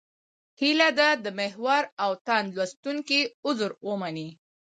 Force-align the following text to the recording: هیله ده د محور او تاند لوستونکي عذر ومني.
هیله 0.59 0.89
ده 0.99 1.09
د 1.23 1.25
محور 1.39 1.83
او 2.03 2.11
تاند 2.25 2.47
لوستونکي 2.55 3.19
عذر 3.45 3.71
ومني. 3.87 4.29